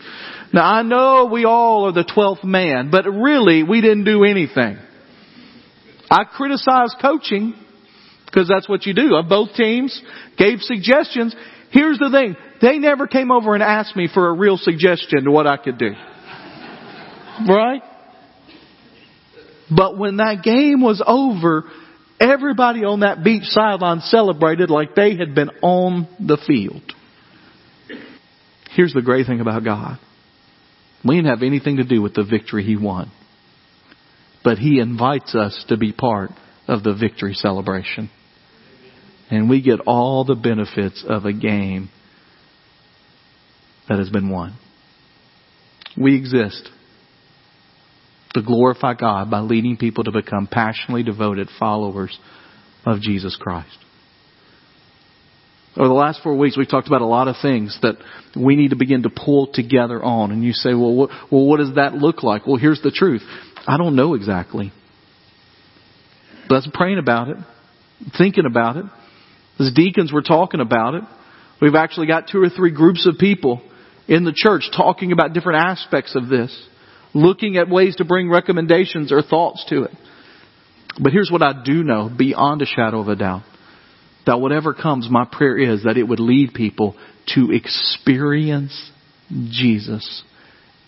[0.54, 4.78] Now I know we all are the 12th man, but really we didn't do anything.
[6.10, 7.54] I criticize coaching
[8.26, 9.16] because that's what you do.
[9.16, 10.02] Of Both teams
[10.38, 11.36] gave suggestions.
[11.72, 12.36] Here's the thing.
[12.62, 15.78] They never came over and asked me for a real suggestion to what I could
[15.78, 15.92] do.
[17.48, 17.82] Right?
[19.74, 21.64] But when that game was over,
[22.22, 26.84] everybody on that beach sideline celebrated like they had been on the field.
[28.72, 30.00] Here's the great thing about God.
[31.04, 33.12] We didn't have anything to do with the victory he won.
[34.44, 36.32] But he invites us to be part
[36.68, 38.10] of the victory celebration.
[39.30, 41.90] And we get all the benefits of a game
[43.90, 44.56] that has been won.
[45.98, 46.70] We exist
[48.34, 52.18] to glorify God by leading people to become passionately devoted followers
[52.86, 53.78] of Jesus Christ.
[55.78, 57.96] Over the last four weeks, we've talked about a lot of things that
[58.36, 60.32] we need to begin to pull together on.
[60.32, 62.46] And you say, well, what, well, what does that look like?
[62.46, 63.22] Well, here's the truth.
[63.66, 64.74] I don't know exactly.
[66.50, 67.38] But that's praying about it,
[68.18, 68.86] thinking about it.
[69.60, 71.04] As deacons, we're talking about it.
[71.62, 73.62] We've actually got two or three groups of people
[74.08, 76.52] in the church talking about different aspects of this,
[77.14, 79.92] looking at ways to bring recommendations or thoughts to it.
[81.02, 83.44] But here's what I do know beyond a shadow of a doubt.
[84.26, 86.96] That whatever comes, my prayer is that it would lead people
[87.34, 88.92] to experience
[89.50, 90.24] Jesus.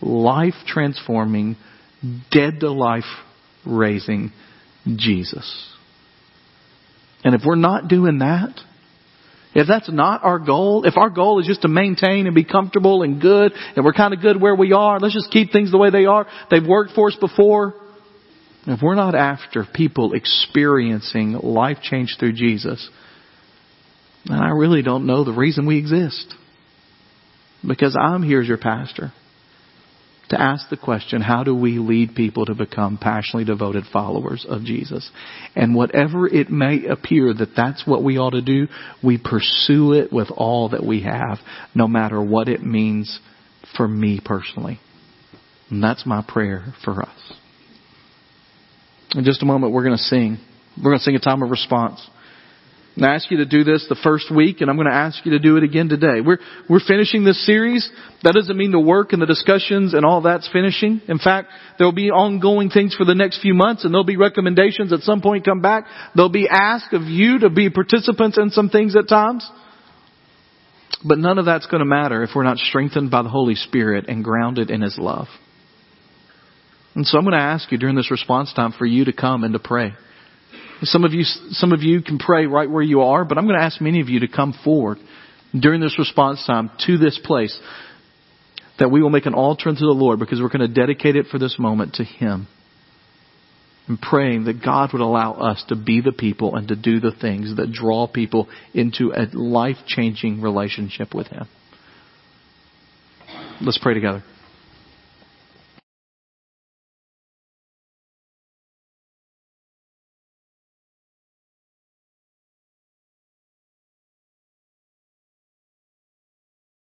[0.01, 1.55] Life transforming,
[2.31, 3.03] dead to life
[3.65, 4.31] raising
[4.85, 5.73] Jesus.
[7.23, 8.59] And if we're not doing that,
[9.55, 13.03] if that's not our goal, if our goal is just to maintain and be comfortable
[13.03, 15.77] and good, and we're kind of good where we are, let's just keep things the
[15.77, 17.73] way they are, they've worked for us before.
[18.65, 22.89] If we're not after people experiencing life change through Jesus,
[24.25, 26.33] and I really don't know the reason we exist.
[27.65, 29.13] Because I'm here as your pastor
[30.33, 34.63] to ask the question, how do we lead people to become passionately devoted followers of
[34.63, 35.09] Jesus?
[35.55, 38.67] And whatever it may appear that that's what we ought to do,
[39.03, 41.39] we pursue it with all that we have,
[41.73, 43.19] no matter what it means
[43.77, 44.79] for me personally.
[45.69, 47.33] And that's my prayer for us.
[49.15, 50.37] In just a moment, we're going to sing.
[50.77, 52.07] We're going to sing a time of response.
[53.01, 55.31] I asked you to do this the first week, and I'm going to ask you
[55.31, 56.21] to do it again today.
[56.23, 56.37] We're,
[56.69, 57.89] we're finishing this series.
[58.21, 61.01] That doesn't mean the work and the discussions and all that's finishing.
[61.07, 64.93] In fact, there'll be ongoing things for the next few months, and there'll be recommendations
[64.93, 65.85] at some point come back.
[66.13, 69.49] There'll be asked of you to be participants in some things at times.
[71.03, 74.05] But none of that's going to matter if we're not strengthened by the Holy Spirit
[74.07, 75.27] and grounded in His love.
[76.93, 79.43] And so I'm going to ask you during this response time for you to come
[79.43, 79.93] and to pray.
[80.83, 83.57] Some of you, some of you can pray right where you are, but I'm going
[83.57, 84.97] to ask many of you to come forward
[85.57, 87.57] during this response time to this place
[88.79, 91.27] that we will make an altar unto the Lord because we're going to dedicate it
[91.27, 92.47] for this moment to Him.
[93.87, 97.11] And praying that God would allow us to be the people and to do the
[97.11, 101.47] things that draw people into a life changing relationship with Him.
[103.61, 104.23] Let's pray together.